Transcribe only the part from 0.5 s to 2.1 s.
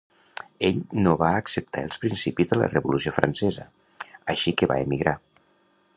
Ell no va acceptar els